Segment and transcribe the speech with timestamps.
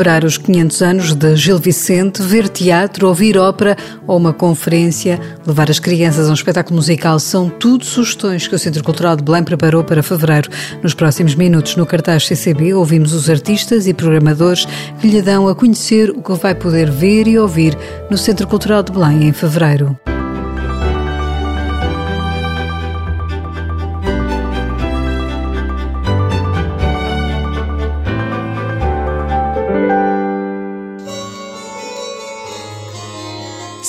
[0.00, 3.76] Celebrar os 500 anos de Gil Vicente, ver teatro, ouvir ópera
[4.06, 8.58] ou uma conferência, levar as crianças a um espetáculo musical são tudo sugestões que o
[8.58, 10.48] Centro Cultural de Belém preparou para fevereiro.
[10.82, 14.66] Nos próximos minutos, no cartaz CCB, ouvimos os artistas e programadores
[15.02, 17.76] que lhe dão a conhecer o que vai poder ver e ouvir
[18.10, 20.00] no Centro Cultural de Belém em fevereiro.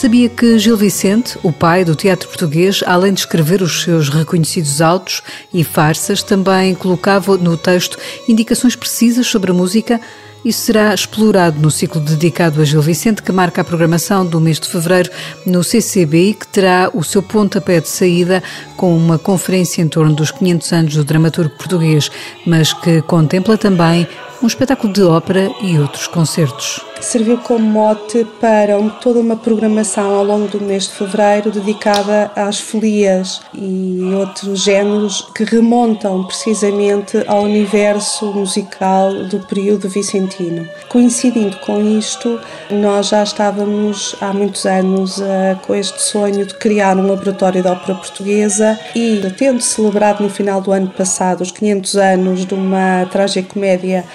[0.02, 4.82] Sabia que Gil Vicente, o pai do teatro português, além de escrever os seus reconhecidos
[4.82, 5.22] autos
[5.54, 10.02] e farsas, também colocava no texto indicações precisas sobre a música?
[10.44, 14.60] Isso será explorado no ciclo dedicado a Gil Vicente, que marca a programação do mês
[14.60, 15.12] de fevereiro
[15.46, 18.42] no CCB e que terá o seu pontapé de saída
[18.76, 22.10] com uma conferência em torno dos 500 anos do dramaturgo português,
[22.44, 24.08] mas que contempla também
[24.42, 30.24] um espetáculo de ópera e outros concertos serviu como mote para toda uma programação ao
[30.24, 37.44] longo do mês de fevereiro dedicada às folias e outros géneros que remontam precisamente ao
[37.44, 40.68] universo musical do período vicentino.
[40.88, 46.98] Coincidindo com isto, nós já estávamos há muitos anos uh, com este sonho de criar
[46.98, 51.96] um laboratório de ópera portuguesa e, tendo celebrado no final do ano passado os 500
[51.96, 54.06] anos de uma tragicomédia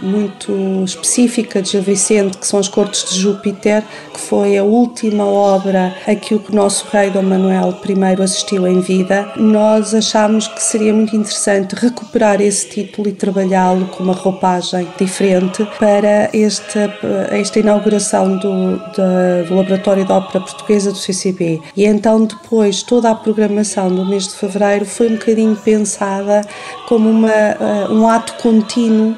[0.84, 5.94] específica de Gil Vicente, que são as Cortes de Júpiter, que foi a última obra
[6.06, 10.92] a que o nosso rei Dom Manuel I assistiu em vida, nós achámos que seria
[10.92, 16.92] muito interessante recuperar esse título e trabalhá-lo com uma roupagem diferente para esta,
[17.30, 21.60] esta inauguração do, do, Laboratório de Ópera Portuguesa do CCB.
[21.76, 26.42] E então depois toda a programação do mês de fevereiro foi um bocadinho pensada
[26.86, 29.16] como uma, uh, um ato contínuo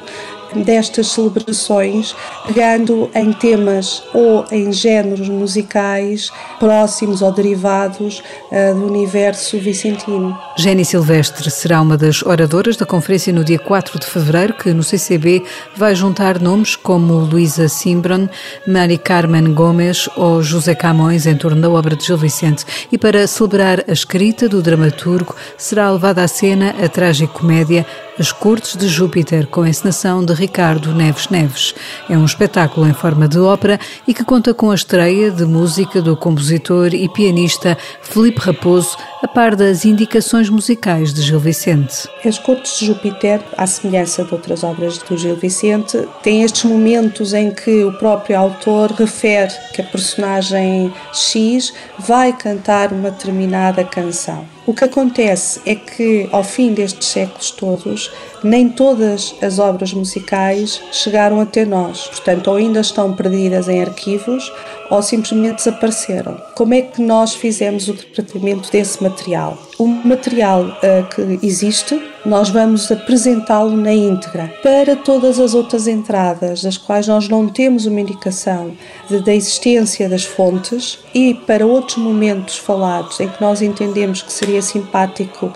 [0.54, 2.14] destas celebrações,
[2.47, 10.38] pegando em temas ou em géneros musicais próximos ou derivados uh, do universo vicentino.
[10.56, 14.82] Jenny Silvestre será uma das oradoras da conferência no dia 4 de fevereiro, que no
[14.82, 15.42] CCB
[15.76, 18.28] vai juntar nomes como Luísa Simbron,
[18.66, 22.64] Mari Carmen Gomes ou José Camões em torno da obra de Gil Vicente.
[22.91, 27.87] E para celebrar a escrita do dramaturgo, será levada à cena a tragicomédia
[28.19, 31.75] As Cortes de Júpiter, com a encenação de Ricardo Neves Neves.
[32.09, 36.00] É um espetáculo em forma de ópera e que conta com a estreia de música
[36.00, 42.09] do compositor e pianista Felipe Raposo, a par das indicações musicais de Gil Vicente.
[42.25, 47.34] As Cortes de Júpiter, à semelhança de outras obras do Gil Vicente, tem estes momentos
[47.34, 54.57] em que o próprio autor refere que a personagem X vai cantar uma determinada canção.
[54.68, 58.12] O que acontece é que, ao fim destes séculos todos,
[58.44, 62.06] nem todas as obras musicais chegaram até nós.
[62.08, 64.52] Portanto, ou ainda estão perdidas em arquivos
[64.90, 66.38] ou simplesmente desapareceram.
[66.54, 69.56] Como é que nós fizemos o tratamento desse material?
[69.78, 74.52] O material uh, que existe, nós vamos apresentá-lo na íntegra.
[74.62, 78.72] Para todas as outras entradas, das quais nós não temos uma indicação
[79.08, 84.32] de, da existência das fontes, e para outros momentos falados em que nós entendemos que
[84.32, 85.52] seria simpático uh,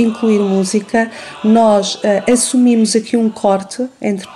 [0.00, 1.10] incluir música,
[1.42, 4.28] nós uh, assumimos aqui um corte entre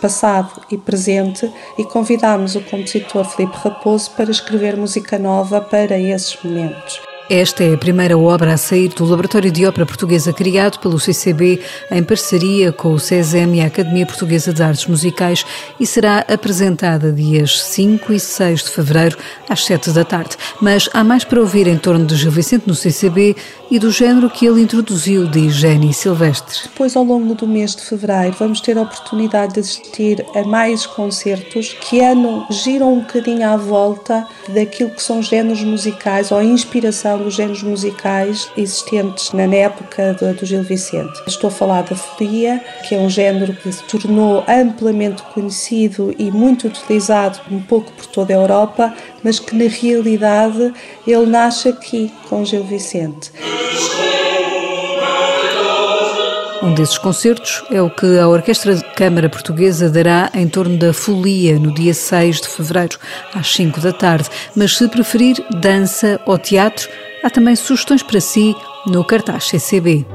[0.00, 6.36] passado e presente e convidamos o compositor Felipe Raposo para escrever música nova para esses
[6.42, 7.11] momentos.
[7.34, 11.62] Esta é a primeira obra a sair do Laboratório de Ópera Portuguesa criado pelo CCB
[11.90, 15.42] em parceria com o CESEM e a Academia Portuguesa de Artes Musicais
[15.80, 19.16] e será apresentada dias 5 e 6 de fevereiro
[19.48, 20.36] às 7 da tarde.
[20.60, 23.34] Mas há mais para ouvir em torno de Gil Vicente no CCB
[23.72, 26.64] e do género que ele introduziu, diz Jenny Silvestre.
[26.64, 30.84] Depois, ao longo do mês de fevereiro, vamos ter a oportunidade de assistir a mais
[30.84, 36.44] concertos que ano giram um bocadinho à volta daquilo que são géneros musicais ou a
[36.44, 41.22] inspiração dos géneros musicais existentes na época do Gil Vicente.
[41.26, 46.30] Estou a falar da folia, que é um género que se tornou amplamente conhecido e
[46.30, 48.94] muito utilizado um pouco por toda a Europa,
[49.24, 50.74] mas que na realidade
[51.06, 53.32] ele nasce aqui com Gil Vicente.
[56.62, 60.92] Um desses concertos é o que a Orquestra de Câmara Portuguesa dará em torno da
[60.92, 62.98] Folia, no dia 6 de fevereiro,
[63.34, 64.28] às 5 da tarde.
[64.54, 66.88] Mas se preferir dança ou teatro,
[67.22, 68.54] há também sugestões para si
[68.86, 70.06] no cartaz CCB.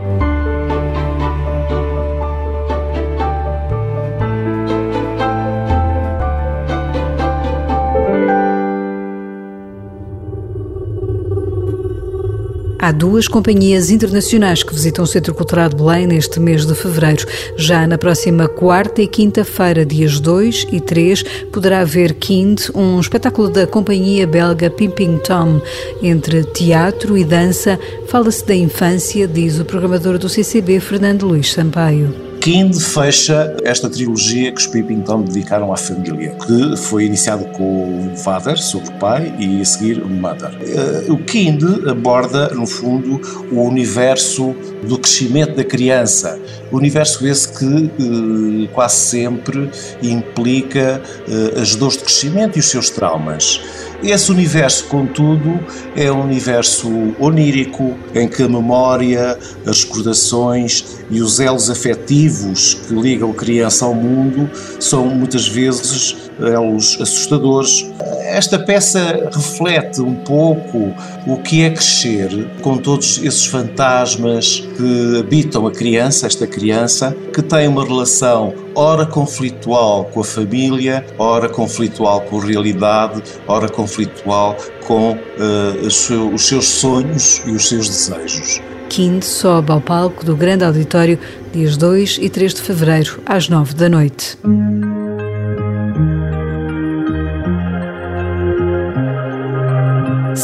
[12.79, 17.25] Há duas companhias internacionais que visitam o Centro Cultural de Belém neste mês de fevereiro.
[17.55, 23.49] Já na próxima quarta e quinta-feira, dias 2 e 3, poderá haver Kind, um espetáculo
[23.49, 25.59] da companhia belga Pimping Tom.
[26.03, 32.26] Entre teatro e dança, fala-se da infância, diz o programador do CCB, Fernando Luís Sampaio.
[32.47, 38.07] Kind fecha esta trilogia que os Pippin Tom dedicaram à família, que foi iniciado com
[38.07, 40.57] o Father, sobre o pai, e a seguir Mother.
[40.61, 43.19] Eh, o Kind aborda, no fundo,
[43.51, 46.39] o universo do crescimento da criança,
[46.71, 49.69] universo esse que eh, quase sempre
[50.01, 53.59] implica eh, as dores de crescimento e os seus traumas.
[54.03, 55.59] Esse universo, contudo,
[55.95, 56.87] é um universo
[57.19, 63.95] onírico em que a memória, as recordações e os elos afetivos que ligam criança ao
[63.95, 64.49] mundo
[64.79, 67.85] são muitas vezes elos assustadores.
[68.27, 70.93] Esta peça reflete um pouco
[71.25, 72.29] o que é crescer
[72.61, 79.05] com todos esses fantasmas que habitam a criança, esta criança, que tem uma relação ora
[79.05, 86.67] conflitual com a família, ora conflitual com a realidade, ora conflitual com uh, os seus
[86.67, 88.61] sonhos e os seus desejos.
[88.89, 91.17] Kind sobe ao palco do Grande Auditório
[91.53, 94.37] dias 2 e 3 de fevereiro, às 9 da noite.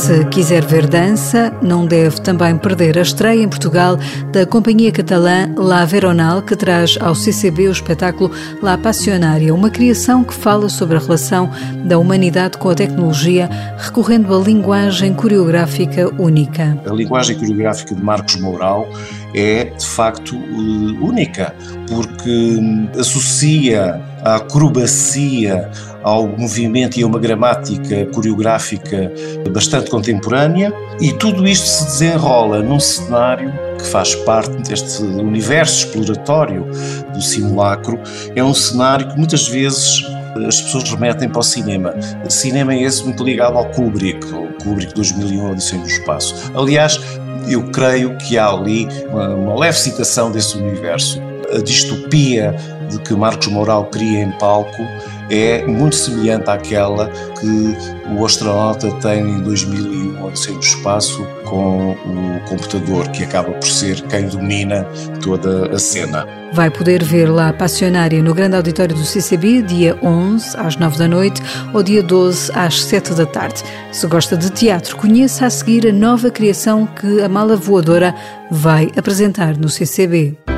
[0.03, 3.97] Se quiser ver dança, não deve também perder a estreia em Portugal
[4.33, 8.29] da companhia catalã La Veronal, que traz ao CCB o espetáculo
[8.61, 11.49] La Passionária, uma criação que fala sobre a relação
[11.85, 16.77] da humanidade com a tecnologia, recorrendo à linguagem coreográfica única.
[16.85, 18.89] A linguagem coreográfica de Marcos Moural
[19.33, 21.55] é, de facto, eh, única,
[21.87, 25.69] porque hum, associa a acrobacia
[26.03, 29.11] ao movimento e a uma gramática coreográfica
[29.51, 36.65] bastante contemporânea, e tudo isto se desenrola num cenário que faz parte deste universo exploratório
[37.13, 37.99] do simulacro.
[38.35, 40.03] É um cenário que muitas vezes
[40.47, 41.93] as pessoas remetem para o cinema.
[42.25, 46.51] O cinema é esse muito ligado ao Kubrick, o Kubrick 2001, Odisseia no Espaço.
[46.55, 46.99] Aliás,
[47.47, 51.21] eu creio que há ali uma, leve citação desse universo.
[51.53, 52.55] A distopia
[52.93, 54.83] de que Marcos Moral cria em palco
[55.29, 57.09] é muito semelhante àquela
[57.39, 57.75] que
[58.15, 64.01] o astronauta tem em 2001, Odisseia do Espaço, com o computador, que acaba por ser
[64.03, 64.87] quem domina
[65.23, 66.27] toda a cena.
[66.53, 71.07] Vai poder ver lá Passionária no Grande Auditório do CCB, dia 11 às 9 da
[71.07, 71.41] noite
[71.73, 73.63] ou dia 12 às 7 da tarde.
[73.91, 78.13] Se gosta de teatro, conheça a seguir a nova criação que a Mala Voadora
[78.51, 80.52] vai apresentar no CCB.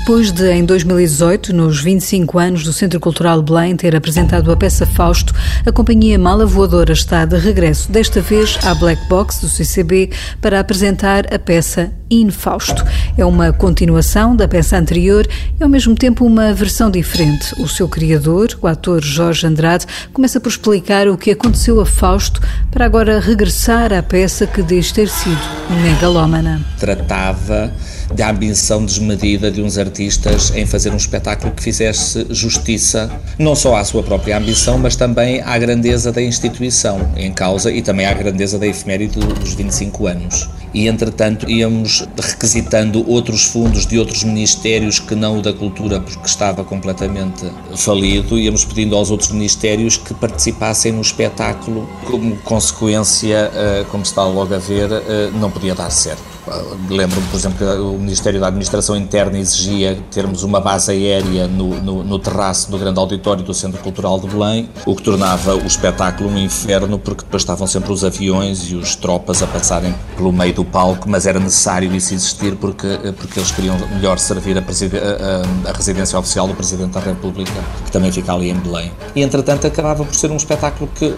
[0.00, 4.86] Depois de, em 2018, nos 25 anos do Centro Cultural Belém, ter apresentado a peça
[4.86, 10.10] Fausto, a companhia Mala Voadora está de regresso, desta vez à Black Box do CCB,
[10.40, 12.82] para apresentar a peça Infausto.
[13.16, 15.28] É uma continuação da peça anterior
[15.60, 17.54] e, ao mesmo tempo, uma versão diferente.
[17.60, 22.40] O seu criador, o ator Jorge Andrade, começa por explicar o que aconteceu a Fausto
[22.70, 25.38] para agora regressar à peça que diz ter sido
[25.82, 26.60] megalómana.
[26.78, 27.70] Tratava
[28.14, 33.76] da ambição desmedida de uns artistas em fazer um espetáculo que fizesse justiça não só
[33.76, 38.12] à sua própria ambição, mas também à grandeza da instituição em causa e também à
[38.12, 40.48] grandeza da efeméride dos 25 anos.
[40.72, 46.26] E entretanto íamos requisitando outros fundos de outros ministérios que não o da cultura, porque
[46.26, 47.44] estava completamente
[47.76, 51.88] falido, íamos pedindo aos outros ministérios que participassem no espetáculo.
[52.04, 56.39] Como consequência, eh, como está logo a ver, eh, não podia dar certo.
[56.88, 61.80] Lembro-me, por exemplo, que o Ministério da Administração Interna exigia termos uma base aérea no,
[61.80, 65.66] no, no, terraço do grande auditório do Centro Cultural de Belém, o que tornava o
[65.66, 70.32] espetáculo um inferno, porque depois estavam sempre os aviões e os tropas a passarem pelo
[70.32, 74.60] meio do palco, mas era necessário isso existir porque, porque eles queriam melhor servir a,
[74.60, 77.52] a, a residência oficial do Presidente da República,
[77.84, 78.90] que também fica ali em Belém.
[79.14, 81.10] E, entretanto, acabava por ser um espetáculo que,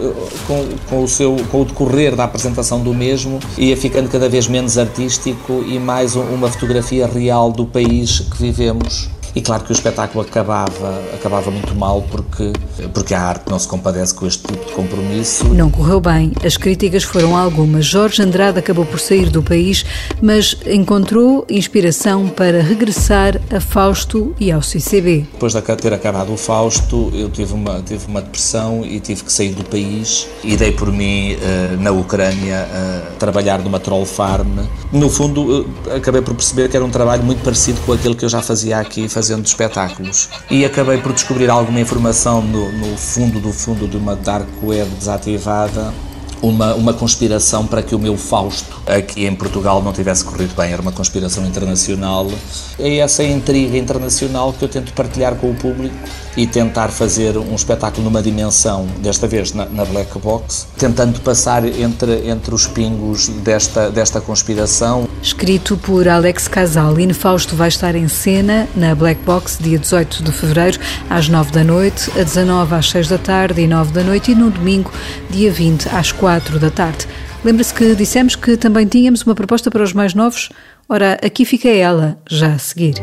[0.47, 4.47] com, com, o, seu, com o decorrer da apresentação do mesmo, ia ficando cada vez
[4.47, 5.22] menos artístico
[5.65, 11.01] e mais uma fotografia real do país que vivemos E claro que o espetáculo acabava,
[11.13, 12.53] acabava muito mal porque,
[12.93, 15.45] porque a arte não se compadece com este tipo de compromisso.
[15.45, 16.31] Não correu bem.
[16.45, 17.85] As críticas foram algumas.
[17.85, 19.85] Jorge Andrade acabou por sair do país,
[20.21, 25.25] mas encontrou inspiração para regressar a Fausto e ao CCB.
[25.33, 29.31] Depois de ter acabado o Fausto, eu tive uma, tive uma depressão e tive que
[29.33, 34.59] sair do país e dei por mim uh, na Ucrânia uh, trabalhar numa troll farm.
[34.91, 38.29] No fundo, acabei por perceber que era um trabalho muito parecido com aquele que eu
[38.29, 40.27] já fazia aqui, fazendo espetáculos.
[40.51, 44.89] E acabei por descobrir alguma informação no, no fundo do fundo de uma dark web
[44.91, 45.93] desativada
[46.41, 50.73] uma, uma conspiração para que o meu Fausto aqui em Portugal não tivesse corrido bem.
[50.73, 52.29] Era uma conspiração internacional.
[52.77, 55.95] É essa intriga internacional que eu tento partilhar com o público
[56.35, 61.65] e tentar fazer um espetáculo numa dimensão, desta vez na, na Black Box, tentando passar
[61.65, 65.07] entre, entre os pingos desta, desta conspiração.
[65.21, 70.31] Escrito por Alex Casalin, Fausto vai estar em cena na Black Box dia 18 de
[70.31, 74.31] fevereiro, às 9 da noite, a 19 às 6 da tarde e 9 da noite,
[74.31, 74.91] e no domingo,
[75.29, 77.07] dia 20 às 4 da tarde.
[77.43, 80.49] Lembra-se que dissemos que também tínhamos uma proposta para os mais novos?
[80.87, 82.95] Ora, aqui fica ela, já a seguir.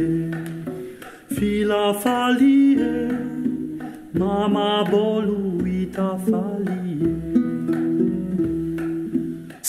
[0.00, 0.64] familie,
[1.30, 3.08] fila falie,
[4.14, 5.60] mama bolu
[6.26, 7.29] falie.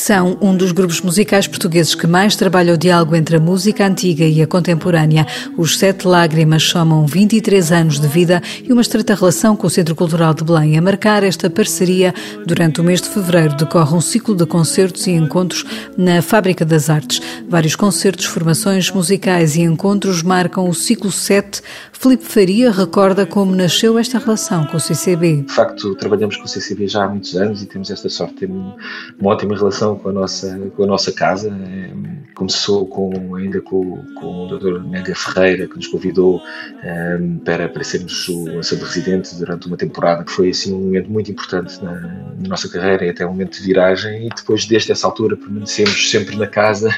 [0.02, 4.26] São um dos grupos musicais portugueses que mais trabalha o diálogo entre a música antiga
[4.26, 5.28] e a contemporânea.
[5.56, 9.94] Os Sete Lágrimas somam 23 anos de vida e uma estreita relação com o Centro
[9.94, 10.76] Cultural de Belém.
[10.76, 12.16] A marcar esta parceria,
[12.48, 15.64] durante o mês de fevereiro decorre um ciclo de concertos e encontros
[15.96, 17.22] na Fábrica das Artes.
[17.48, 21.62] Vários concertos, formações musicais e encontros marcam o ciclo 7.
[21.92, 25.44] Felipe Faria recorda como nasceu esta relação com o CCB.
[25.44, 28.50] De facto, trabalhamos com o CCB já há muitos anos e temos esta sorte ter
[28.50, 28.76] uma
[29.22, 31.50] ótima relação relação com a nossa, com a nossa casa.
[31.50, 31.92] É,
[32.34, 34.80] começou com, ainda com, com o Dr.
[34.80, 36.42] Mega Ferreira, que nos convidou
[36.84, 41.10] um, para, para sermos o lançador residente durante uma temporada, que foi assim, um momento
[41.12, 44.28] muito importante na, na, nossa carreira e até um momento de viragem.
[44.28, 46.90] E depois, desde essa altura, permanecemos sempre na casa,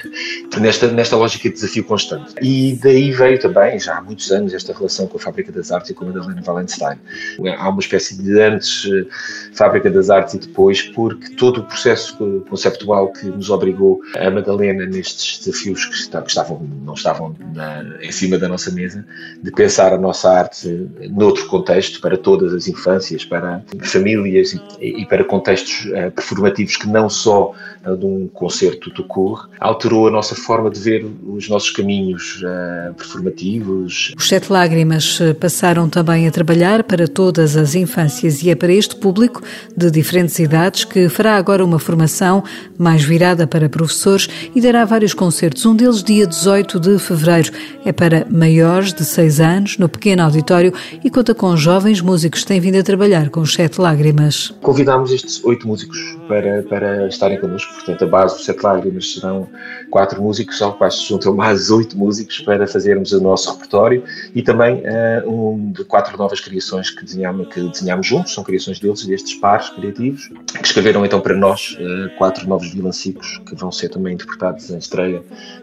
[0.60, 2.34] nesta, nesta lógica de desafio constante.
[2.42, 5.90] E daí veio também, já há muitos anos, esta relação com a Fábrica das Artes
[5.92, 6.98] e com a Madalena Valenstein.
[7.58, 9.06] Há uma espécie de antes eh,
[9.54, 12.16] Fábrica das Artes e depois, porque todo o processo
[12.50, 15.96] conceptual que nos obrigou a Madalena nestes desafios que,
[16.28, 19.06] estavam, não estavam na, em cima da nossa mesa,
[19.42, 25.06] de pensar a nossa arte noutro contexto, para todas as infâncias, para famílias e, e
[25.06, 27.54] para contextos uh, performativos que não só
[27.86, 32.94] uh, de um concerto cor, alterou a nossa forma de ver os nossos caminhos uh,
[32.94, 34.14] performativos.
[34.18, 38.96] Os Sete Lágrimas passaram também a trabalhar para todas as infâncias e é para este
[38.96, 39.42] público
[39.76, 42.44] de diferentes idades que fará agora uma formação
[42.78, 47.52] mais virada para professores e dará vários concertos, um deles dia 18 de fevereiro.
[47.86, 52.42] É para maiores de 6 anos, no pequeno auditório, e conta com jovens músicos.
[52.42, 54.54] Que têm vindo a trabalhar com os Sete Lágrimas.
[54.62, 59.48] Convidámos estes oito músicos para, para estarem connosco, portanto, a base dos Sete Lágrimas serão
[59.90, 64.04] quatro músicos, ao quais se juntam mais oito músicos para fazermos o nosso repertório
[64.34, 68.80] e também uh, um de quatro novas criações que desenhamos, que desenhamos juntos, são criações
[68.80, 70.30] deles, destes pares criativos,
[70.60, 74.78] que escreveram então para nós uh, quatro novos vilancicos que vão ser também interpretados em
[74.78, 75.03] estreia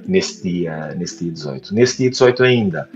[0.06, 1.75] nesse dia, nesse dia 18.
[1.75, 2.88] Nesse dia 18 ainda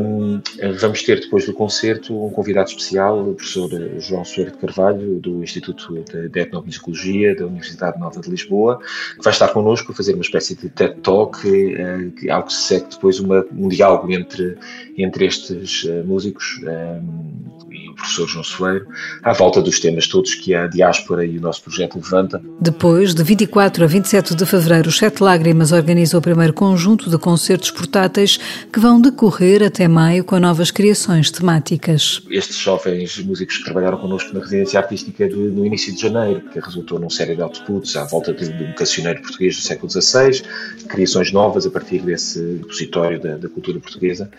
[0.00, 0.40] um,
[0.78, 5.42] vamos ter depois do concerto um convidado especial, o professor João Soeiro de Carvalho, do
[5.42, 8.80] Instituto de Etnomusicologia da Universidade Nova de Lisboa,
[9.16, 12.62] que vai estar connosco a fazer uma espécie de TED Talk, uh, algo que se
[12.62, 14.56] segue depois uma, um diálogo entre,
[14.96, 17.59] entre estes uh, músicos um, e o
[18.00, 18.86] professor João Soeiro,
[19.22, 22.42] à volta dos temas todos que a diáspora e o nosso projeto levanta.
[22.60, 27.18] Depois, de 24 a 27 de fevereiro, os Sete Lágrimas organiza o primeiro conjunto de
[27.18, 28.38] concertos portáteis
[28.72, 32.22] que vão decorrer até maio com novas criações temáticas.
[32.30, 36.58] Estes jovens músicos que trabalharam connosco na residência artística de, no início de janeiro, que
[36.58, 40.42] resultou numa série de outputs à volta de um cancioneiro português do século XVI,
[40.88, 44.30] criações novas a partir desse repositório da, da cultura portuguesa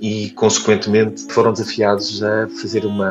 [0.00, 3.07] e, consequentemente, foram desafiados a fazer uma,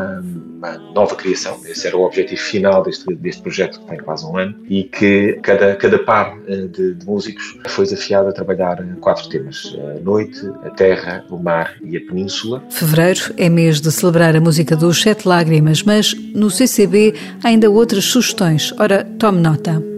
[0.58, 1.60] uma, nova criação.
[1.66, 5.40] Esse era o objetivo final deste, deste projeto, que tem quase um ano, e que
[5.44, 10.40] cada, cada par eh, de, de músicos foi desafiado a trabalhar quatro temas: a noite,
[10.64, 12.64] a terra, o mar e a península.
[12.70, 17.14] Fevereiro é mês de celebrar a música dos Sete Lágrimas, mas no CCB
[17.44, 18.74] há ainda outras sugestões.
[18.80, 19.97] Ora, tome nota.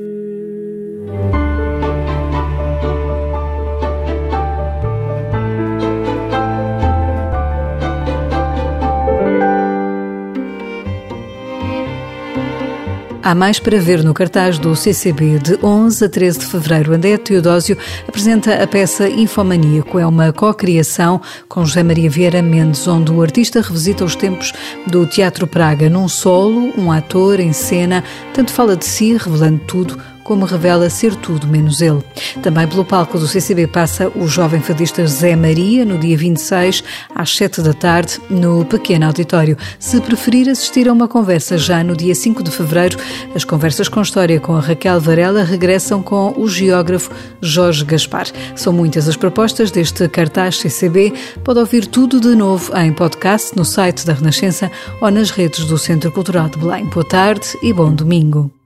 [13.29, 16.95] Há mais para ver no cartaz do CCB de 11 a 13 de fevereiro.
[16.95, 19.99] André Teodósio apresenta a peça Infomaníaco.
[19.99, 24.51] É uma co-criação com José Maria Vieira Mendes, onde o artista revisita os tempos
[24.87, 29.99] do Teatro Praga num solo, um ator em cena, tanto fala de si, revelando tudo
[30.29, 32.03] como revela ser tudo menos ele.
[32.43, 36.83] Também pelo palco do CCB passa o jovem fadista Zé Maria, no dia 26,
[37.15, 39.57] às 7 da tarde, no pequeno auditório.
[39.79, 42.99] Se preferir assistir a uma conversa já no dia 5 de fevereiro,
[43.33, 47.09] as conversas com história com a Raquel Varela regressam com o geógrafo
[47.41, 48.27] Jorge Gaspar.
[48.55, 51.11] São muitas as propostas deste cartaz CCB.
[51.43, 54.69] Pode ouvir tudo de novo em podcast no site da Renascença
[55.01, 56.85] ou nas redes do Centro Cultural de Belém.
[56.85, 58.58] Boa tarde e bom domingo.